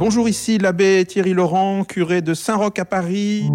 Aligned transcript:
Bonjour, 0.00 0.30
ici 0.30 0.56
l'abbé 0.56 1.04
Thierry 1.04 1.34
Laurent, 1.34 1.84
curé 1.84 2.22
de 2.22 2.32
Saint-Roch 2.32 2.78
à 2.78 2.86
Paris. 2.86 3.50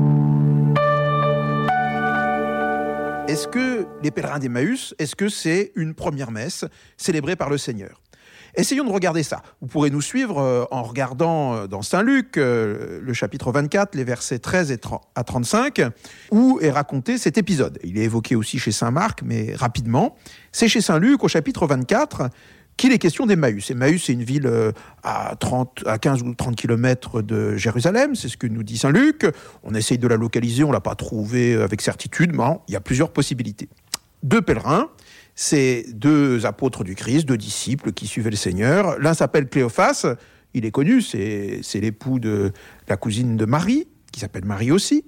Est-ce 3.27 3.47
que 3.47 3.87
les 4.03 4.11
pèlerins 4.11 4.37
d'Emmaüs, 4.37 4.93
est-ce 4.99 5.15
que 5.15 5.27
c'est 5.27 5.71
une 5.75 5.95
première 5.95 6.29
messe 6.29 6.65
célébrée 6.97 7.35
par 7.35 7.49
le 7.49 7.57
Seigneur? 7.57 7.99
Essayons 8.53 8.83
de 8.83 8.91
regarder 8.91 9.23
ça. 9.23 9.41
Vous 9.59 9.67
pourrez 9.67 9.89
nous 9.89 10.03
suivre 10.03 10.37
euh, 10.37 10.65
en 10.69 10.83
regardant 10.83 11.55
euh, 11.55 11.67
dans 11.67 11.81
Saint 11.81 12.03
Luc, 12.03 12.37
euh, 12.37 12.99
le 13.01 13.13
chapitre 13.13 13.51
24, 13.51 13.95
les 13.95 14.03
versets 14.03 14.37
13 14.37 14.71
et 14.71 14.79
à 15.15 15.23
35, 15.23 15.81
où 16.29 16.59
est 16.61 16.69
raconté 16.69 17.17
cet 17.17 17.39
épisode. 17.39 17.79
Il 17.83 17.97
est 17.97 18.03
évoqué 18.03 18.35
aussi 18.35 18.59
chez 18.59 18.71
Saint 18.71 18.91
Marc, 18.91 19.23
mais 19.23 19.55
rapidement. 19.55 20.15
C'est 20.51 20.67
chez 20.67 20.81
Saint 20.81 20.99
Luc, 20.99 21.23
au 21.23 21.27
chapitre 21.27 21.65
24, 21.65 22.29
qu'il 22.77 22.91
est 22.91 22.97
question 22.97 23.25
d'Emmaüs. 23.25 23.71
Emmaüs, 23.71 24.03
c'est 24.03 24.13
une 24.13 24.23
ville 24.23 24.51
à, 25.03 25.35
30, 25.39 25.83
à 25.85 25.97
15 25.97 26.23
ou 26.23 26.33
30 26.33 26.55
kilomètres 26.55 27.21
de 27.21 27.55
Jérusalem, 27.55 28.15
c'est 28.15 28.27
ce 28.27 28.37
que 28.37 28.47
nous 28.47 28.63
dit 28.63 28.77
Saint 28.77 28.91
Luc. 28.91 29.25
On 29.63 29.73
essaye 29.73 29.97
de 29.97 30.07
la 30.07 30.17
localiser, 30.17 30.63
on 30.63 30.69
ne 30.69 30.73
l'a 30.73 30.81
pas 30.81 30.95
trouvée 30.95 31.55
avec 31.55 31.81
certitude, 31.81 32.31
mais 32.33 32.43
il 32.67 32.73
y 32.73 32.75
a 32.75 32.81
plusieurs 32.81 33.11
possibilités. 33.11 33.69
Deux 34.23 34.41
pèlerins, 34.41 34.89
c'est 35.35 35.85
deux 35.93 36.45
apôtres 36.45 36.83
du 36.83 36.95
Christ, 36.95 37.25
deux 37.25 37.37
disciples 37.37 37.91
qui 37.91 38.07
suivaient 38.07 38.29
le 38.29 38.35
Seigneur. 38.35 38.97
L'un 38.99 39.13
s'appelle 39.13 39.47
Cléophas, 39.47 40.05
il 40.53 40.65
est 40.65 40.71
connu, 40.71 41.01
c'est 41.01 41.61
l'époux 41.75 42.19
de 42.19 42.51
la 42.87 42.97
cousine 42.97 43.35
de 43.35 43.45
Marie, 43.45 43.87
qui 44.11 44.21
s'appelle 44.21 44.45
Marie 44.45 44.71
aussi. 44.71 45.03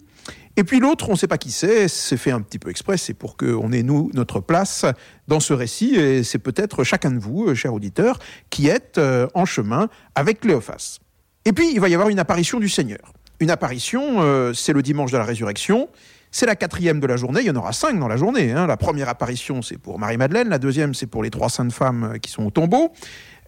Et 0.59 0.63
puis 0.63 0.79
l'autre, 0.79 1.07
on 1.07 1.11
ne 1.11 1.17
sait 1.17 1.27
pas 1.27 1.37
qui 1.37 1.51
c'est, 1.51 1.87
c'est 1.87 2.17
fait 2.17 2.31
un 2.31 2.41
petit 2.41 2.57
peu 2.57 2.71
exprès, 2.71 2.97
c'est 2.97 3.13
pour 3.13 3.37
qu'on 3.37 3.71
ait, 3.71 3.83
nous, 3.83 4.09
notre 4.15 4.39
place 4.39 4.85
dans 5.27 5.39
ce 5.39 5.53
récit, 5.53 5.93
et 5.93 6.23
c'est 6.23 6.39
peut-être 6.39 6.83
chacun 6.83 7.11
de 7.11 7.19
vous, 7.19 7.45
euh, 7.45 7.53
chers 7.53 7.75
auditeurs, 7.75 8.17
qui 8.49 8.67
êtes 8.67 8.97
euh, 8.97 9.27
en 9.35 9.45
chemin 9.45 9.87
avec 10.15 10.39
Cléophas. 10.39 10.97
Et 11.45 11.53
puis, 11.53 11.71
il 11.71 11.79
va 11.79 11.89
y 11.89 11.93
avoir 11.93 12.09
une 12.09 12.17
apparition 12.17 12.59
du 12.59 12.69
Seigneur. 12.69 13.13
Une 13.39 13.51
apparition, 13.51 14.23
euh, 14.23 14.51
c'est 14.53 14.73
le 14.73 14.81
dimanche 14.81 15.11
de 15.11 15.17
la 15.17 15.25
résurrection, 15.25 15.89
c'est 16.31 16.45
la 16.45 16.55
quatrième 16.55 16.99
de 16.99 17.07
la 17.07 17.17
journée, 17.17 17.41
il 17.41 17.47
y 17.47 17.49
en 17.49 17.55
aura 17.55 17.73
cinq 17.73 17.99
dans 17.99 18.07
la 18.07 18.17
journée. 18.17 18.51
Hein. 18.51 18.67
La 18.67 18.77
première 18.77 19.09
apparition, 19.09 19.61
c'est 19.61 19.77
pour 19.77 19.99
Marie-Madeleine, 19.99 20.49
la 20.49 20.59
deuxième, 20.59 20.93
c'est 20.93 21.07
pour 21.07 21.23
les 21.23 21.29
trois 21.29 21.49
saintes 21.49 21.71
femmes 21.71 22.11
euh, 22.15 22.17
qui 22.17 22.31
sont 22.31 22.45
au 22.45 22.51
tombeau, 22.51 22.91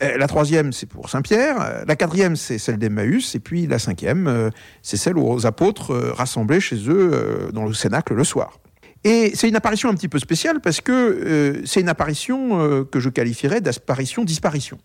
euh, 0.02 0.18
la 0.18 0.28
troisième, 0.28 0.72
c'est 0.72 0.86
pour 0.86 1.10
Saint-Pierre, 1.10 1.58
euh, 1.62 1.84
la 1.88 1.96
quatrième, 1.96 2.36
c'est 2.36 2.58
celle 2.58 2.78
d'Emmaüs, 2.78 3.36
et 3.36 3.40
puis 3.40 3.68
la 3.68 3.80
cinquième, 3.80 4.50
c'est 4.82 4.98
celle 4.98 5.18
aux 5.18 5.46
apôtres 5.46 5.94
rassemblés 5.94 6.62
chez 6.62 6.90
eux 6.90 7.50
dans 7.54 7.66
le 7.66 7.74
cénacle 7.74 8.14
le 8.14 8.24
soir. 8.24 8.60
Et 9.04 9.32
c'est 9.34 9.48
une 9.48 9.56
apparition 9.56 9.90
un 9.90 9.94
petit 9.94 10.10
peu 10.10 10.20
spéciale 10.20 10.60
parce 10.60 10.82
que 10.82 11.62
c'est 11.66 11.80
une 11.80 11.90
apparition 11.90 12.86
que 12.86 13.00
je 13.00 13.10
qualifierais 13.10 13.62
d'apparition-disparition. 13.62 14.78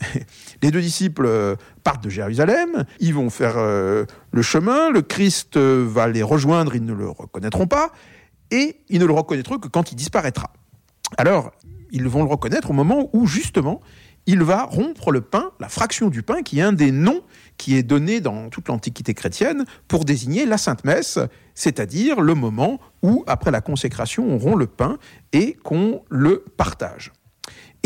les 0.62 0.70
deux 0.70 0.80
disciples 0.80 1.26
euh, 1.26 1.56
partent 1.82 2.02
de 2.02 2.10
Jérusalem, 2.10 2.84
ils 3.00 3.14
vont 3.14 3.30
faire 3.30 3.54
euh, 3.56 4.04
le 4.32 4.42
chemin, 4.42 4.90
le 4.90 5.02
Christ 5.02 5.56
euh, 5.56 5.86
va 5.88 6.08
les 6.08 6.22
rejoindre, 6.22 6.74
ils 6.74 6.84
ne 6.84 6.92
le 6.92 7.08
reconnaîtront 7.08 7.66
pas, 7.66 7.92
et 8.50 8.80
ils 8.88 9.00
ne 9.00 9.06
le 9.06 9.12
reconnaîtront 9.12 9.58
que 9.58 9.68
quand 9.68 9.92
il 9.92 9.96
disparaîtra. 9.96 10.52
Alors, 11.16 11.52
ils 11.90 12.06
vont 12.08 12.24
le 12.24 12.28
reconnaître 12.28 12.70
au 12.70 12.72
moment 12.72 13.08
où, 13.12 13.26
justement, 13.26 13.80
il 14.26 14.42
va 14.42 14.64
rompre 14.64 15.12
le 15.12 15.20
pain, 15.20 15.50
la 15.60 15.68
fraction 15.68 16.08
du 16.08 16.22
pain, 16.22 16.42
qui 16.42 16.58
est 16.58 16.62
un 16.62 16.72
des 16.72 16.90
noms 16.90 17.22
qui 17.58 17.76
est 17.76 17.82
donné 17.82 18.20
dans 18.20 18.48
toute 18.48 18.68
l'Antiquité 18.68 19.14
chrétienne 19.14 19.64
pour 19.86 20.04
désigner 20.04 20.46
la 20.46 20.58
Sainte 20.58 20.84
Messe, 20.84 21.18
c'est-à-dire 21.54 22.20
le 22.20 22.34
moment 22.34 22.80
où, 23.02 23.22
après 23.26 23.50
la 23.50 23.60
consécration, 23.60 24.26
on 24.26 24.38
rompt 24.38 24.58
le 24.58 24.66
pain 24.66 24.98
et 25.32 25.52
qu'on 25.52 26.02
le 26.08 26.44
partage. 26.56 27.12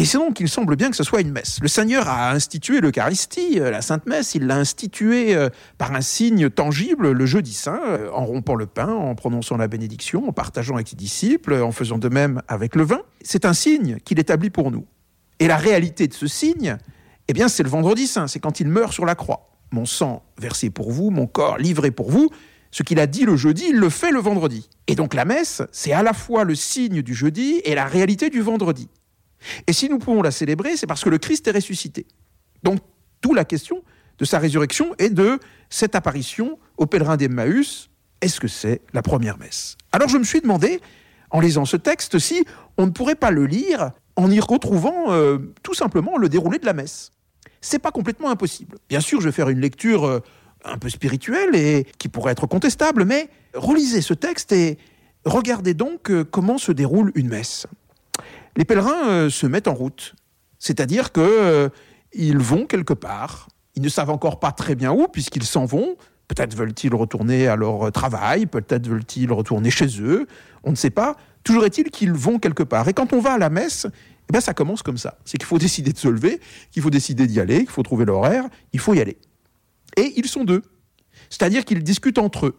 Et 0.01 0.05
c'est 0.05 0.17
donc 0.17 0.35
qu'il 0.35 0.49
semble 0.49 0.77
bien 0.77 0.91
que 0.91 0.97
ce 0.97 1.03
soit 1.03 1.23
une 1.23 1.33
messe. 1.33 1.59
Le 1.61 1.67
Seigneur 1.67 2.07
a 2.09 2.31
institué 2.31 2.81
l'Eucharistie, 2.81 3.59
euh, 3.59 3.73
la 3.73 3.83
Sainte 3.83 4.07
Messe, 4.07 4.37
il 4.37 4.47
l'a 4.47 4.55
instituée 4.55 5.35
euh, 5.35 5.49
par 5.77 5.93
un 5.93 6.01
signe 6.03 6.51
tangible 6.51 7.11
le 7.11 7.27
jeudi 7.27 7.53
saint, 7.53 7.81
euh, 7.85 8.09
en 8.13 8.25
rompant 8.25 8.55
le 8.55 8.67
pain, 8.67 8.93
en 8.93 9.17
prononçant 9.17 9.57
la 9.57 9.67
bénédiction, 9.67 10.29
en 10.29 10.33
partageant 10.33 10.77
avec 10.77 10.87
ses 10.87 10.95
disciples, 10.95 11.55
en 11.55 11.73
faisant 11.73 11.99
de 11.99 12.09
même 12.09 12.43
avec 12.47 12.77
le 12.77 12.85
vin. 12.85 13.01
C'est 13.23 13.45
un 13.45 13.53
signe 13.53 13.99
qu'il 14.05 14.21
établit 14.21 14.51
pour 14.51 14.71
nous. 14.71 14.87
Et 15.41 15.49
la 15.49 15.57
réalité 15.57 16.07
de 16.07 16.15
ce 16.15 16.29
signe, 16.29 16.79
eh 17.27 17.33
bien, 17.33 17.49
c'est 17.49 17.65
le 17.65 17.69
vendredi 17.69 18.07
saint, 18.07 18.29
c'est 18.29 18.39
quand 18.39 18.61
il 18.61 18.69
meurt 18.69 18.93
sur 18.93 19.05
la 19.05 19.17
croix. 19.17 19.51
Mon 19.73 19.85
sang 19.85 20.23
versé 20.41 20.71
pour 20.71 20.93
vous, 20.93 21.11
mon 21.11 21.27
corps 21.27 21.59
livré 21.59 21.91
pour 21.91 22.13
vous. 22.13 22.31
Ce 22.71 22.85
qu'il 22.85 23.01
a 23.01 23.09
dit 23.09 23.25
le 23.25 23.35
jeudi, 23.35 23.65
il 23.71 23.77
le 23.79 23.91
fait 23.91 24.13
le 24.13 24.21
vendredi. 24.21 24.71
Et 24.87 24.95
donc 24.95 25.13
la 25.15 25.25
messe, 25.25 25.61
c'est 25.73 25.93
à 25.93 26.05
la 26.05 26.13
fois 26.13 26.45
le 26.45 26.55
signe 26.55 27.03
du 27.03 27.15
jeudi 27.15 27.61
et 27.65 27.75
la 27.75 27.87
réalité 27.87 28.31
du 28.31 28.43
vendredi. 28.43 28.89
Et 29.67 29.73
si 29.73 29.89
nous 29.89 29.99
pouvons 29.99 30.23
la 30.23 30.31
célébrer, 30.31 30.77
c'est 30.77 30.87
parce 30.87 31.05
que 31.05 31.11
le 31.11 31.19
Christ 31.19 31.47
est 31.49 31.53
ressuscité. 31.53 32.07
Donc, 32.63 32.81
toute 33.21 33.37
la 33.37 33.45
question 33.45 33.83
de 34.19 34.25
sa 34.25 34.39
résurrection 34.39 34.95
et 34.99 35.11
de 35.11 35.39
cette 35.71 35.95
apparition 35.95 36.59
aux 36.77 36.87
pèlerins 36.87 37.17
d'Emmaüs, 37.17 37.91
est-ce 38.21 38.41
que 38.41 38.49
c'est 38.49 38.81
la 38.93 39.03
première 39.03 39.39
messe? 39.39 39.77
Alors 39.93 40.09
je 40.09 40.19
me 40.19 40.25
suis 40.25 40.41
demandé, 40.41 40.81
en 41.31 41.41
lisant 41.41 41.65
ce 41.65 41.77
texte, 41.77 42.19
si 42.19 42.45
on 42.77 42.87
ne 42.87 42.91
pourrait 42.91 43.15
pas 43.15 43.31
le 43.31 43.47
lire 43.47 43.93
en 44.17 44.31
y 44.31 44.41
retrouvant 44.41 45.13
euh, 45.13 45.39
tout 45.63 45.75
simplement 45.75 46.17
le 46.17 46.29
déroulé 46.29 46.59
de 46.59 46.67
la 46.67 46.73
messe. 46.73 47.13
C'est 47.61 47.79
pas 47.79 47.93
complètement 47.93 48.31
impossible. 48.31 48.79
Bien 48.89 49.01
sûr, 49.01 49.21
je 49.21 49.27
vais 49.27 49.33
faire 49.33 49.49
une 49.49 49.61
lecture 49.61 50.05
euh, 50.05 50.21
un 50.65 50.79
peu 50.79 50.89
spirituelle 50.89 51.55
et 51.55 51.87
qui 51.99 52.09
pourrait 52.09 52.33
être 52.33 52.47
contestable, 52.47 53.05
mais 53.05 53.29
relisez 53.55 54.03
ce 54.03 54.15
texte 54.15 54.53
et 54.53 54.79
regardez 55.25 55.75
donc 55.75 56.11
euh, 56.11 56.25
comment 56.25 56.59
se 56.59 56.73
déroule 56.73 57.13
une 57.15 57.29
messe 57.29 57.67
les 58.59 58.65
pèlerins 58.65 59.09
euh, 59.09 59.31
se 59.31 59.47
mettent 59.47 59.69
en 59.69 59.75
route. 59.75 60.15
C'est-à-dire 60.59 61.13
qu'ils 61.13 61.23
euh, 61.25 61.71
vont 62.15 62.67
quelque 62.67 62.93
part. 62.93 63.49
Ils 63.77 63.83
ne 63.83 63.89
savent 63.89 64.11
encore 64.11 64.41
pas 64.41 64.51
très 64.51 64.75
bien 64.75 64.93
où, 64.93 65.07
puisqu'ils 65.07 65.45
s'en 65.45 65.65
vont. 65.65 65.97
Peut-être 66.27 66.55
veulent-ils 66.55 66.95
retourner 66.95 67.47
à 67.47 67.57
leur 67.57 67.91
travail, 67.93 68.47
peut-être 68.47 68.87
veulent-ils 68.89 69.33
retourner 69.33 69.71
chez 69.71 70.03
eux, 70.03 70.27
on 70.63 70.73
ne 70.73 70.77
sait 70.77 70.91
pas. 70.91 71.17
Toujours 71.43 71.65
est-il 71.65 71.91
qu'ils 71.91 72.13
vont 72.13 72.39
quelque 72.39 72.65
part. 72.65 72.87
Et 72.89 72.93
quand 72.93 73.15
on 73.15 73.21
va 73.21 73.35
à 73.35 73.39
la 73.39 73.49
messe, 73.49 73.87
eh 74.29 74.33
bien 74.33 74.41
ça 74.41 74.53
commence 74.53 74.83
comme 74.83 74.99
ça. 74.99 75.19
C'est 75.25 75.39
qu'il 75.39 75.47
faut 75.47 75.59
décider 75.59 75.93
de 75.93 75.99
se 75.99 76.09
lever, 76.09 76.41
qu'il 76.73 76.83
faut 76.83 76.91
décider 76.91 77.27
d'y 77.29 77.41
aller, 77.41 77.61
qu'il 77.61 77.71
faut 77.71 77.85
trouver 77.85 78.05
l'horaire, 78.05 78.45
il 78.73 78.81
faut 78.81 78.93
y 78.93 79.01
aller. 79.01 79.17
Et 79.97 80.13
ils 80.17 80.27
sont 80.27 80.45
deux. 80.45 80.63
C'est-à-dire 81.31 81.65
qu'ils 81.65 81.83
discutent 81.85 82.19
entre 82.19 82.47
eux. 82.47 82.59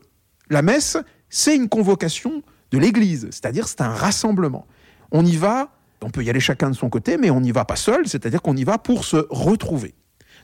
La 0.50 0.62
messe, 0.62 0.98
c'est 1.30 1.56
une 1.56 1.70
convocation 1.70 2.42
de 2.72 2.78
l'Église, 2.78 3.28
c'est-à-dire 3.32 3.68
c'est 3.68 3.82
un 3.82 3.90
rassemblement. 3.90 4.66
On 5.12 5.26
y 5.26 5.36
va 5.36 5.79
on 6.04 6.10
peut 6.10 6.24
y 6.24 6.30
aller 6.30 6.40
chacun 6.40 6.70
de 6.70 6.76
son 6.76 6.90
côté, 6.90 7.18
mais 7.18 7.30
on 7.30 7.42
n'y 7.42 7.52
va 7.52 7.66
pas 7.66 7.76
seul, 7.76 8.08
c'est-à-dire 8.08 8.42
qu'on 8.42 8.56
y 8.56 8.64
va 8.64 8.78
pour 8.78 9.06
se 9.06 9.28
retrouver. 9.30 9.96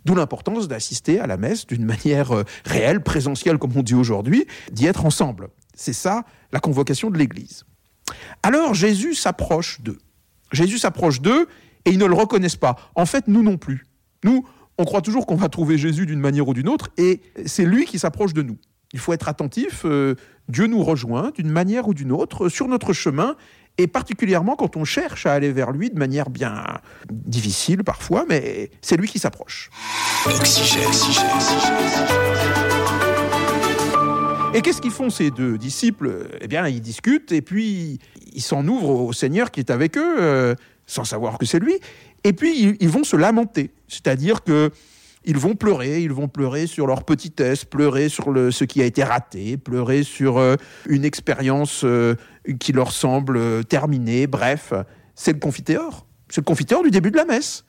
D'où 0.04 0.16
l'importance 0.16 0.68
d'assister 0.68 1.20
à 1.20 1.28
la 1.28 1.38
messe 1.38 1.66
d'une 1.66 1.86
manière 1.86 2.32
euh, 2.32 2.44
réelle, 2.66 3.02
présentielle 3.02 3.58
comme 3.58 3.76
on 3.76 3.84
dit 3.84 3.96
aujourd'hui, 3.96 4.46
d'y 4.72 4.86
être 4.86 5.06
ensemble. 5.06 5.50
C'est 5.74 5.94
ça 5.94 6.24
la 6.52 6.60
convocation 6.60 7.10
de 7.10 7.18
l'Église. 7.18 7.66
Alors 8.44 8.74
Jésus 8.74 9.16
s'approche 9.16 9.82
d'eux. 9.82 9.98
Jésus 10.52 10.78
s'approche 10.78 11.22
d'eux 11.22 11.48
et 11.86 11.92
ils 11.92 11.98
ne 11.98 12.06
le 12.06 12.14
reconnaissent 12.14 12.56
pas. 12.56 12.76
En 12.96 13.06
fait, 13.06 13.28
nous 13.28 13.42
non 13.42 13.58
plus. 13.58 13.86
Nous, 14.24 14.48
on 14.78 14.86
croit 14.86 15.02
toujours 15.02 15.26
qu'on 15.26 15.36
va 15.36 15.50
trouver 15.50 15.78
Jésus 15.78 16.06
d'une 16.06 16.20
manière 16.20 16.48
ou 16.48 16.54
d'une 16.54 16.70
autre 16.70 16.90
et 16.98 17.22
c'est 17.46 17.66
lui 17.66 17.86
qui 17.86 18.00
s'approche 18.00 18.34
de 18.34 18.42
nous. 18.42 18.58
Il 18.94 19.00
faut 19.00 19.14
être 19.14 19.28
attentif. 19.28 19.82
Euh, 19.86 20.16
Dieu 20.48 20.68
nous 20.68 20.84
rejoint 20.84 21.32
d'une 21.36 21.50
manière 21.50 21.88
ou 21.88 21.94
d'une 21.94 22.12
autre 22.12 22.50
sur 22.50 22.68
notre 22.68 22.94
chemin 22.94 23.36
et 23.78 23.88
particulièrement 23.88 24.56
quand 24.56 24.78
on 24.78 24.86
cherche 24.86 25.26
à 25.26 25.34
aller 25.34 25.52
vers 25.52 25.72
lui 25.72 25.90
de 25.90 26.00
manière 26.00 26.30
bien 26.30 26.64
difficile 27.12 27.84
parfois, 27.84 28.26
mais 28.28 28.72
c'est 28.82 28.98
lui 28.98 29.08
qui 29.08 29.20
s'approche. 29.20 29.70
Et 34.54 34.62
qu'est-ce 34.62 34.82
qu'ils 34.82 34.92
font 34.92 35.10
ces 35.10 35.32
deux 35.32 35.58
disciples? 35.58 36.30
Eh 36.40 36.48
bien, 36.48 36.66
ils 36.70 36.82
discutent 36.82 37.34
et 37.34 37.42
puis 37.42 38.00
ils 38.34 38.42
s'en 38.42 38.66
ouvrent 38.66 39.02
au 39.02 39.12
Seigneur 39.12 39.52
qui 39.52 39.60
est 39.60 39.70
avec 39.70 39.98
eux, 39.98 40.16
euh, 40.22 40.56
sans 40.86 41.04
savoir 41.04 41.38
que 41.38 41.46
c'est 41.46 41.60
lui. 41.60 41.76
Et 42.24 42.32
puis 42.32 42.78
ils, 42.80 42.90
vont 42.90 43.04
se 43.04 43.18
lamenter, 43.18 43.72
c'est-à-dire 43.90 44.44
que 44.44 44.72
ils 45.26 45.38
vont 45.38 45.56
pleurer, 45.56 46.02
ils 46.02 46.14
vont 46.14 46.28
pleurer 46.28 46.68
sur 46.68 46.88
leur 46.88 47.04
petitesse, 47.04 47.66
pleurer 47.66 48.10
sur 48.10 48.32
le, 48.32 48.52
ce 48.52 48.64
qui 48.64 48.82
a 48.82 48.86
été 48.86 49.04
raté, 49.04 49.58
pleurer 49.58 50.04
sur 50.04 50.38
euh, 50.38 50.56
une 50.88 51.04
expérience 51.04 51.82
euh, 51.84 52.16
qui 52.60 52.72
leur 52.72 52.92
semble 52.92 53.38
euh, 53.38 53.64
terminée. 53.64 54.28
Bref, 54.28 54.74
c'est 55.16 55.34
le 55.34 55.40
confiteor. 55.40 56.06
C'est 56.30 56.42
le 56.42 56.46
confiteor 56.46 56.84
du 56.84 56.92
début 56.92 57.12
de 57.12 57.18
la 57.18 57.26
messe. 57.26 57.66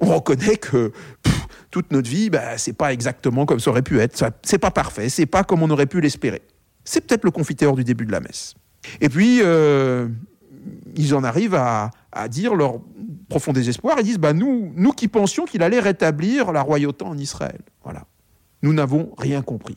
On 0.00 0.14
reconnaît 0.14 0.56
que 0.56 0.92
toute 1.70 1.90
notre 1.92 2.08
vie, 2.08 2.30
bah, 2.30 2.58
c'est 2.58 2.74
pas 2.74 2.92
exactement 2.92 3.46
comme 3.46 3.60
ça 3.60 3.70
aurait 3.70 3.82
pu 3.82 3.98
être. 4.00 4.22
C'est 4.42 4.58
pas 4.58 4.70
parfait, 4.70 5.08
c'est 5.08 5.26
pas 5.26 5.44
comme 5.44 5.62
on 5.62 5.70
aurait 5.70 5.86
pu 5.86 6.00
l'espérer. 6.00 6.42
C'est 6.84 7.06
peut-être 7.06 7.24
le 7.24 7.30
confiteor 7.30 7.74
du 7.74 7.84
début 7.84 8.06
de 8.06 8.12
la 8.12 8.20
messe. 8.20 8.54
Et 9.00 9.08
puis, 9.08 9.40
ils 10.94 11.14
en 11.14 11.24
arrivent 11.24 11.56
à, 11.56 11.90
à 12.12 12.28
dire 12.28 12.54
leur 12.54 12.80
profond 13.28 13.52
désespoir. 13.52 13.96
Ils 13.98 14.04
disent 14.04 14.18
bah, 14.18 14.32
nous, 14.32 14.72
nous 14.74 14.92
qui 14.92 15.08
pensions 15.08 15.44
qu'il 15.44 15.62
allait 15.62 15.80
rétablir 15.80 16.52
la 16.52 16.62
royauté 16.62 17.04
en 17.04 17.16
Israël. 17.16 17.60
Voilà. 17.82 18.06
Nous 18.62 18.72
n'avons 18.72 19.12
rien 19.18 19.42
compris. 19.42 19.76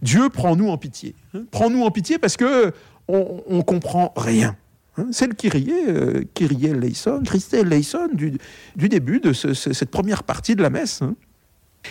Dieu, 0.00 0.28
prend-nous 0.28 0.68
en 0.68 0.78
pitié. 0.78 1.14
Hein? 1.34 1.44
prends-nous 1.50 1.82
en 1.82 1.90
pitié 1.90 2.18
parce 2.18 2.36
que 2.36 2.72
on, 3.08 3.62
comprend 3.62 4.12
rien. 4.16 4.56
Hein? 4.96 5.08
C'est 5.10 5.26
le 5.26 5.34
Kyrie, 5.34 5.72
euh, 5.88 6.22
Kyrie 6.34 6.66
eleison, 6.66 7.20
Christ 7.22 7.52
eleison 7.52 8.08
du, 8.12 8.38
du 8.76 8.88
début 8.88 9.20
de 9.20 9.32
cette 9.32 9.90
première 9.90 10.22
partie 10.22 10.54
de 10.54 10.62
la 10.62 10.70
messe. 10.70 11.02
Hein? 11.02 11.16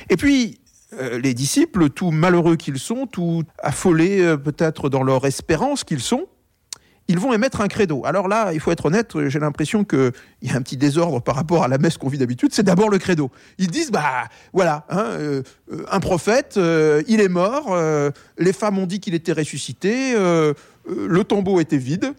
Et 0.10 0.16
puis, 0.16 0.62
euh, 0.94 1.20
les 1.20 1.34
disciples, 1.34 1.90
tout 1.90 2.12
malheureux 2.12 2.58
qu'ils 2.58 2.80
sont, 2.80 3.08
tout 3.08 3.44
affolés 3.60 4.22
euh, 4.22 4.38
peut-être 4.38 4.90
dans 4.90 5.04
leur 5.04 5.26
espérance 5.26 5.84
qu'ils 5.84 6.02
sont, 6.02 6.28
ils 7.08 7.20
vont 7.20 7.34
émettre 7.34 7.62
un 7.62 7.68
credo. 7.68 8.06
Alors 8.06 8.28
là, 8.28 8.54
il 8.54 8.60
faut 8.60 8.72
être 8.72 8.86
honnête, 8.86 9.14
j'ai 9.28 9.40
l'impression 9.40 9.84
qu'il 9.84 10.12
y 10.44 10.50
a 10.52 10.56
un 10.56 10.62
petit 10.62 10.78
désordre 10.78 11.22
par 11.22 11.36
rapport 11.36 11.64
à 11.64 11.68
la 11.68 11.78
messe 11.78 11.98
qu'on 11.98 12.08
vit 12.08 12.18
d'habitude. 12.18 12.54
C'est 12.54 12.64
d'abord 12.64 12.90
le 12.90 13.00
credo. 13.00 13.32
Ils 13.58 13.70
disent, 13.70 13.92
bah 13.92 14.30
voilà, 14.54 14.86
hein, 14.90 15.06
euh, 15.10 15.44
un 15.90 16.00
prophète, 16.00 16.58
il 16.58 17.20
est 17.20 17.30
mort, 17.30 17.78
les 18.38 18.54
femmes 18.54 18.78
ont 18.80 18.88
dit 18.88 19.00
qu'il 19.00 19.14
était 19.14 19.34
ressuscité, 19.34 20.14
le 20.16 21.24
tombeau 21.24 21.60
était 21.60 21.78
vide. 21.78 22.14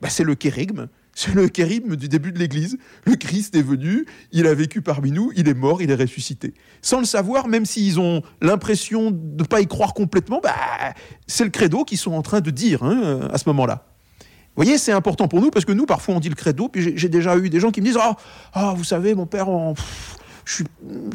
Bah, 0.00 0.10
c'est 0.10 0.24
le 0.24 0.34
kérigme. 0.34 0.88
C'est 1.14 1.34
le 1.34 1.48
kérigme 1.48 1.96
du 1.96 2.08
début 2.08 2.32
de 2.32 2.38
l'Église. 2.38 2.76
Le 3.04 3.14
Christ 3.14 3.54
est 3.54 3.62
venu, 3.62 4.04
il 4.32 4.46
a 4.46 4.54
vécu 4.54 4.82
parmi 4.82 5.12
nous, 5.12 5.30
il 5.36 5.48
est 5.48 5.54
mort, 5.54 5.80
il 5.80 5.90
est 5.90 5.94
ressuscité. 5.94 6.54
Sans 6.82 6.98
le 6.98 7.04
savoir, 7.04 7.46
même 7.46 7.64
s'ils 7.64 8.00
ont 8.00 8.22
l'impression 8.42 9.10
de 9.10 9.42
ne 9.42 9.44
pas 9.44 9.60
y 9.60 9.66
croire 9.66 9.94
complètement, 9.94 10.40
bah, 10.42 10.54
c'est 11.26 11.44
le 11.44 11.50
credo 11.50 11.84
qu'ils 11.84 11.98
sont 11.98 12.12
en 12.12 12.22
train 12.22 12.40
de 12.40 12.50
dire 12.50 12.82
hein, 12.82 13.28
à 13.32 13.38
ce 13.38 13.48
moment-là. 13.48 13.86
Vous 14.56 14.62
voyez, 14.62 14.78
c'est 14.78 14.92
important 14.92 15.26
pour 15.26 15.40
nous 15.40 15.50
parce 15.50 15.64
que 15.64 15.72
nous, 15.72 15.84
parfois, 15.84 16.14
on 16.14 16.20
dit 16.20 16.28
le 16.28 16.36
credo, 16.36 16.68
puis 16.68 16.96
j'ai 16.96 17.08
déjà 17.08 17.36
eu 17.36 17.50
des 17.50 17.58
gens 17.58 17.70
qui 17.70 17.80
me 17.80 17.86
disent 17.86 17.98
Ah, 18.00 18.16
oh, 18.56 18.74
vous 18.76 18.84
savez, 18.84 19.14
mon 19.14 19.26
père, 19.26 19.48
on 19.48 19.74
je 20.44 20.54
suis 20.56 20.64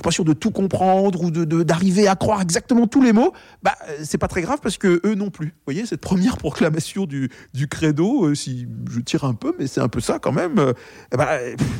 pas 0.02 0.12
sûr 0.12 0.26
de 0.26 0.34
tout 0.34 0.52
comprendre 0.52 1.22
ou 1.22 1.32
d'arriver 1.32 2.08
à 2.08 2.16
croire 2.16 2.42
exactement 2.42 2.88
tous 2.88 3.02
les 3.02 3.14
mots, 3.14 3.34
bah 3.62 3.76
c'est 4.04 4.18
pas 4.18 4.28
très 4.28 4.42
grave 4.42 4.60
parce 4.62 4.78
que 4.78 5.02
eux 5.06 5.16
non 5.16 5.30
plus. 5.30 5.48
Vous 5.48 5.66
voyez 5.66 5.86
cette 5.86 6.02
première 6.02 6.38
proclamation 6.40 7.06
du, 7.06 7.30
du 7.54 7.68
credo, 7.68 8.26
euh, 8.26 8.36
si 8.36 8.68
je 8.90 9.00
tire 9.00 9.24
un 9.24 9.34
peu, 9.34 9.56
mais 9.60 9.68
c'est 9.68 9.82
un 9.82 9.88
peu 9.88 10.00
ça 10.00 10.20
quand 10.20 10.32
même. 10.32 10.58
Euh, 10.60 10.74
bah, 11.12 11.38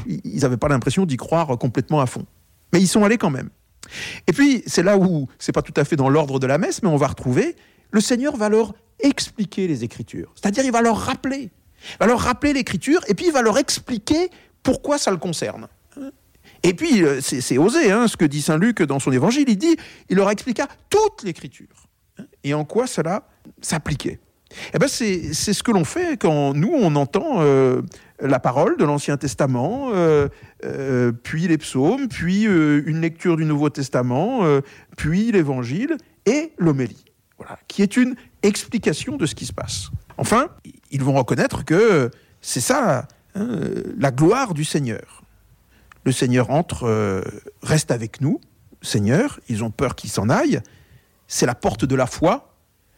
ils 0.08 0.42
n'avaient 0.42 0.58
pas 0.58 0.68
l'impression 0.68 1.06
d'y 1.06 1.18
croire 1.18 1.58
complètement 1.58 2.02
à 2.02 2.06
fond, 2.06 2.26
mais 2.72 2.80
ils 2.80 2.88
sont 2.88 3.04
allés 3.04 3.18
quand 3.18 3.32
même. 3.32 3.50
Et 4.28 4.34
puis 4.34 4.62
c'est 4.68 4.84
là 4.84 4.98
où 4.98 5.28
c'est 5.40 5.52
pas 5.52 5.62
tout 5.62 5.74
à 5.76 5.84
fait 5.84 5.96
dans 5.96 6.10
l'ordre 6.10 6.40
de 6.40 6.48
la 6.48 6.58
messe, 6.58 6.84
mais 6.84 6.90
on 6.90 6.98
va 6.98 7.08
retrouver 7.08 7.56
le 7.92 8.02
Seigneur 8.02 8.38
va 8.38 8.50
leur 8.50 8.74
expliquer 9.02 9.68
les 9.68 9.84
Écritures, 9.84 10.32
c'est-à-dire 10.36 10.64
il 10.66 10.72
va 10.72 10.82
leur 10.82 10.98
rappeler, 10.98 11.50
il 11.94 11.98
va 12.00 12.08
leur 12.08 12.20
rappeler 12.20 12.54
l'Écriture 12.54 13.02
et 13.08 13.14
puis 13.14 13.28
il 13.28 13.32
va 13.32 13.42
leur 13.42 13.58
expliquer 13.58 14.30
pourquoi 14.64 14.98
ça 14.98 15.12
le 15.12 15.18
concerne. 15.18 15.68
Et 16.64 16.74
puis, 16.74 17.04
euh, 17.04 17.22
c'est 17.22 17.58
osé, 17.58 17.92
hein, 17.92 18.08
ce 18.08 18.18
que 18.18 18.26
dit 18.26 18.42
Saint 18.42 18.58
Luc 18.58 18.82
dans 18.82 19.00
son 19.00 19.12
évangile. 19.12 19.46
Il 19.48 19.58
dit, 19.58 19.78
il 20.10 20.18
leur 20.18 20.30
expliqua 20.30 20.68
toute 20.90 21.24
l'écriture. 21.24 21.68
Hein, 22.18 22.26
et 22.44 22.54
en 22.54 22.66
quoi 22.66 22.88
cela 22.88 23.24
s'appliquait. 23.62 24.20
Eh 24.74 24.80
ben, 24.80 24.88
c'est 24.88 25.32
ce 25.32 25.62
que 25.62 25.72
l'on 25.72 25.86
fait 25.86 26.18
quand 26.20 26.56
nous, 26.56 26.72
on 26.74 26.96
entend 26.96 27.38
euh, 27.40 27.84
la 28.20 28.40
parole 28.40 28.78
de 28.78 28.84
l'Ancien 28.84 29.16
Testament, 29.16 29.92
euh, 29.94 30.28
puis 31.24 31.48
les 31.48 31.60
psaumes, 31.60 32.08
puis 32.08 32.46
une 32.46 33.00
lecture 33.00 33.38
du 33.38 33.46
Nouveau 33.46 33.70
Testament, 33.70 34.42
puis 34.98 35.32
l'évangile 35.32 35.98
et 36.26 36.52
l'homélie. 36.58 37.06
Qui 37.68 37.82
est 37.82 37.98
une 37.98 38.16
explication 38.44 39.18
de 39.18 39.26
ce 39.26 39.36
qui 39.36 39.46
se 39.46 39.54
passe. 39.54 39.90
Enfin, 40.18 40.48
ils 40.92 41.04
vont 41.04 41.14
reconnaître 41.14 41.66
que 41.66 42.12
c'est 42.42 42.62
ça 42.62 43.08
hein, 43.36 43.48
la 43.98 44.12
gloire 44.12 44.54
du 44.54 44.66
Seigneur 44.66 45.20
le 46.04 46.12
Seigneur 46.12 46.50
entre, 46.50 46.86
euh, 46.86 47.22
reste 47.62 47.92
avec 47.92 48.22
nous, 48.22 48.40
Seigneur, 48.82 49.40
ils 49.50 49.64
ont 49.64 49.72
peur 49.72 49.96
qu'il 49.96 50.10
s'en 50.10 50.30
aille, 50.30 50.62
c'est 51.28 51.46
la 51.46 51.56
porte 51.56 51.86
de 51.86 51.96
la 51.96 52.08
foi. 52.08 52.56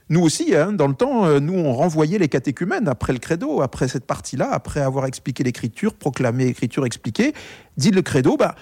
Nous 0.09 0.21
aussi, 0.21 0.55
hein, 0.55 0.73
dans 0.73 0.87
le 0.87 0.93
temps, 0.93 1.25
euh, 1.25 1.39
nous, 1.39 1.53
on 1.53 1.73
renvoyait 1.73 2.19
les 2.19 2.29
catéchumènes 2.29 2.87
après 2.87 3.13
le 3.13 3.19
credo, 3.19 3.61
après 3.61 3.87
cette 3.87 4.05
partie-là, 4.05 4.49
après 4.51 4.81
avoir 4.81 5.05
expliqué 5.05 5.43
l'écriture, 5.43 5.93
proclamé 5.93 6.45
l'écriture, 6.45 6.85
expliqué, 6.85 7.33
dit 7.77 7.91
le 7.91 8.01
credo, 8.01 8.37
bah, 8.37 8.55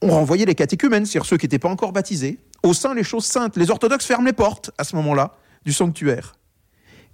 on 0.00 0.10
renvoyait 0.10 0.46
les 0.46 0.54
catéchumènes, 0.54 1.06
c'est-à-dire 1.06 1.28
ceux 1.28 1.36
qui 1.36 1.46
n'étaient 1.46 1.58
pas 1.58 1.68
encore 1.68 1.92
baptisés, 1.92 2.38
au 2.62 2.74
sein 2.74 2.94
les 2.94 3.04
choses 3.04 3.24
saintes. 3.24 3.56
Les 3.56 3.70
orthodoxes 3.70 4.06
ferment 4.06 4.26
les 4.26 4.32
portes 4.32 4.70
à 4.78 4.84
ce 4.84 4.96
moment-là 4.96 5.32
du 5.64 5.72
sanctuaire. 5.72 6.34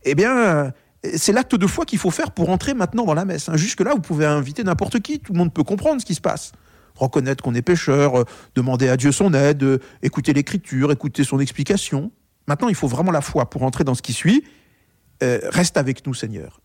Eh 0.04 0.14
bien, 0.14 0.72
c'est 1.16 1.32
l'acte 1.32 1.54
de 1.54 1.66
foi 1.66 1.84
qu'il 1.84 1.98
faut 1.98 2.10
faire 2.10 2.30
pour 2.30 2.50
entrer 2.50 2.74
maintenant 2.74 3.04
dans 3.04 3.14
la 3.14 3.24
messe. 3.24 3.48
Hein. 3.48 3.56
Jusque-là, 3.56 3.92
vous 3.94 4.00
pouvez 4.00 4.26
inviter 4.26 4.64
n'importe 4.64 5.00
qui, 5.00 5.20
tout 5.20 5.32
le 5.32 5.38
monde 5.38 5.52
peut 5.52 5.64
comprendre 5.64 6.00
ce 6.00 6.06
qui 6.06 6.14
se 6.14 6.20
passe 6.20 6.52
reconnaître 6.98 7.42
qu'on 7.42 7.54
est 7.54 7.62
pécheur, 7.62 8.20
euh, 8.20 8.24
demander 8.54 8.88
à 8.88 8.96
Dieu 8.96 9.12
son 9.12 9.32
aide, 9.34 9.62
euh, 9.62 9.78
écouter 10.02 10.32
l'écriture, 10.32 10.92
écouter 10.92 11.24
son 11.24 11.38
explication. 11.40 12.10
Maintenant, 12.46 12.68
il 12.68 12.74
faut 12.74 12.88
vraiment 12.88 13.12
la 13.12 13.20
foi 13.20 13.48
pour 13.48 13.62
entrer 13.62 13.84
dans 13.84 13.94
ce 13.94 14.02
qui 14.02 14.12
suit. 14.12 14.44
Euh, 15.22 15.40
reste 15.50 15.76
avec 15.76 16.06
nous, 16.06 16.14
Seigneur. 16.14 16.60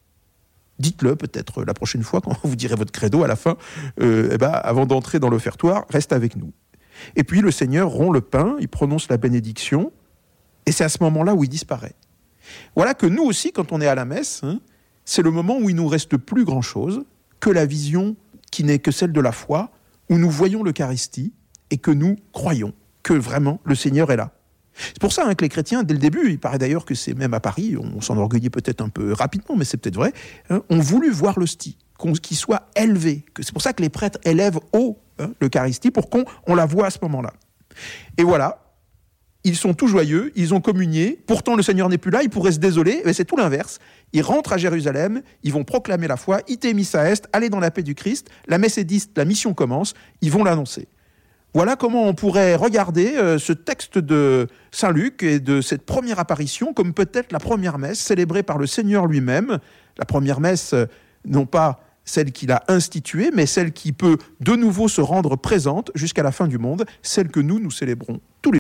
Dites-le 0.80 1.16
peut-être 1.16 1.64
la 1.64 1.74
prochaine 1.74 2.04
fois 2.04 2.22
quand 2.22 2.36
vous 2.44 2.56
direz 2.56 2.76
votre 2.76 2.92
credo 2.92 3.24
à 3.24 3.28
la 3.28 3.36
fin, 3.36 3.58
eh 4.00 4.38
ben, 4.38 4.50
avant 4.50 4.86
d'entrer 4.86 5.20
dans 5.20 5.30
l'offertoire, 5.30 5.86
reste 5.90 6.14
avec 6.14 6.36
nous. 6.36 6.52
Et 7.16 7.24
puis 7.24 7.42
le 7.42 7.52
Seigneur 7.52 7.90
rompt 7.90 8.14
le 8.14 8.22
pain, 8.22 8.56
il 8.60 8.68
prononce 8.68 9.10
la 9.10 9.18
bénédiction, 9.18 9.92
et 10.66 10.72
c'est 10.72 10.84
à 10.84 10.90
ce 10.90 10.98
moment-là 11.02 11.36
où 11.36 11.44
il 11.44 11.50
disparaît. 11.50 11.96
Voilà 12.76 12.94
que 12.94 13.06
nous 13.06 13.24
aussi, 13.24 13.52
quand 13.52 13.72
on 13.72 13.82
est 13.82 13.88
à 13.88 13.96
la 13.96 14.06
messe, 14.06 14.42
hein, 14.44 14.60
c'est 15.06 15.22
le 15.22 15.32
moment 15.32 15.58
où 15.60 15.70
il 15.70 15.76
nous 15.76 15.88
reste 15.88 16.18
plus 16.18 16.46
grand-chose 16.46 17.04
que 17.40 17.50
la 17.50 17.66
vision 17.66 18.16
qui 18.52 18.64
n'est 18.64 18.80
que 18.80 18.92
celle 18.92 19.12
de 19.12 19.22
la 19.22 19.32
foi, 19.32 19.72
où 20.10 20.18
nous 20.18 20.30
voyons 20.30 20.64
l'Eucharistie 20.64 21.34
et 21.72 21.78
que 21.78 21.92
nous 21.92 22.18
croyons 22.32 22.74
que 23.02 23.14
vraiment 23.14 23.60
le 23.66 23.76
Seigneur 23.76 24.12
est 24.12 24.18
là. 24.18 24.32
C'est 24.76 25.00
pour 25.00 25.14
ça 25.14 25.28
hein, 25.28 25.36
que 25.36 25.44
les 25.44 25.50
chrétiens, 25.50 25.84
dès 25.84 25.94
le 25.94 26.00
début, 26.00 26.30
il 26.30 26.40
paraît 26.40 26.58
d'ailleurs 26.58 26.86
que 26.86 26.96
c'est 26.96 27.14
même 27.14 27.34
à 27.34 27.40
Paris, 27.40 27.76
on 27.78 28.02
s'enorgueillit 28.02 28.50
peut-être 28.50 28.82
un 28.82 28.90
peu 28.90 29.14
rapidement, 29.14 29.56
mais 29.56 29.66
c'est 29.66 29.78
peut-être 29.78 29.96
vrai, 29.96 30.14
hein, 30.50 30.64
ont 30.70 30.80
voulu 30.80 31.12
voir 31.12 31.40
l'hostie, 31.40 31.78
qu'il 32.22 32.38
soit 32.38 32.70
élevé. 32.76 33.26
C'est 33.40 33.54
pour 33.54 33.62
ça 33.62 33.74
que 33.74 33.82
les 33.82 33.90
prêtres 33.90 34.20
élèvent 34.24 34.60
haut 34.74 35.00
hein, 35.20 35.32
l'Eucharistie 35.42 35.92
pour 35.92 36.10
qu'on 36.10 36.26
on 36.48 36.56
la 36.56 36.66
voit 36.66 36.88
à 36.88 36.90
ce 36.90 37.00
moment-là. 37.02 37.34
Et 38.18 38.24
voilà, 38.24 38.64
ils 39.44 39.56
sont 39.58 39.74
tout 39.74 39.88
joyeux, 39.88 40.32
ils 40.36 40.54
ont 40.54 40.62
communié, 40.62 41.22
pourtant 41.28 41.56
le 41.56 41.64
Seigneur 41.64 41.90
n'est 41.90 41.98
plus 41.98 42.12
là, 42.12 42.24
ils 42.24 42.30
pourraient 42.30 42.54
se 42.54 42.60
désoler, 42.60 43.02
mais 43.06 43.14
c'est 43.14 43.26
tout 43.26 43.36
l'inverse. 43.36 43.80
Ils 44.14 44.22
rentrent 44.22 44.54
à 44.54 44.58
Jérusalem, 44.58 45.22
ils 45.44 45.52
vont 45.52 45.64
proclamer 45.64 46.08
la 46.08 46.18
foi, 46.18 46.40
ite 46.48 46.66
missa 46.66 47.10
est, 47.10 47.28
aller 47.34 47.50
dans 47.50 47.60
la 47.60 47.72
paix 47.72 47.84
du 47.84 47.96
Christ, 47.96 48.30
la 48.48 48.58
messe 48.58 48.78
est 48.78 49.18
la 49.18 49.26
mission 49.26 49.54
commence, 49.54 49.94
ils 50.22 50.32
vont 50.32 50.44
l'annoncer. 50.44 50.88
Voilà 51.54 51.76
comment 51.76 52.08
on 52.08 52.16
pourrait 52.16 52.56
regarder 52.56 53.16
euh, 53.16 53.38
ce 53.38 53.54
texte 53.54 54.00
de 54.00 54.48
Saint 54.72 54.92
Luc 54.92 55.22
et 55.22 55.40
de 55.40 55.62
cette 55.62 55.86
première 55.86 56.20
apparition 56.20 56.74
comme 56.74 56.94
peut-être 56.94 57.32
la 57.32 57.40
première 57.40 57.78
messe 57.78 58.00
célébrée 58.00 58.42
par 58.42 58.58
le 58.58 58.66
Seigneur 58.66 59.06
lui-même, 59.06 59.60
la 59.98 60.06
première 60.06 60.40
messe 60.40 60.74
euh, 60.74 60.86
non 61.26 61.46
pas 61.46 61.80
celle 62.06 62.32
qu'il 62.32 62.52
a 62.52 62.64
instituée, 62.68 63.32
mais 63.34 63.46
celle 63.46 63.72
qui 63.72 63.92
peut 63.92 64.18
de 64.40 64.56
nouveau 64.56 64.88
se 64.88 65.02
rendre 65.02 65.36
présente 65.36 65.92
jusqu'à 65.96 66.24
la 66.24 66.32
fin 66.32 66.48
du 66.48 66.58
monde, 66.58 66.86
celle 67.02 67.30
que 67.30 67.40
nous, 67.40 67.60
nous 67.60 67.72
célébrons 67.72 68.20